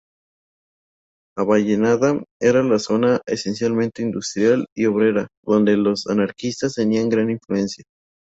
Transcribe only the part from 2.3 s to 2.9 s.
era la